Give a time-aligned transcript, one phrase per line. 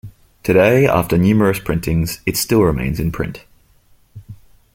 [0.41, 3.45] Today after numerous printings it still remains in print.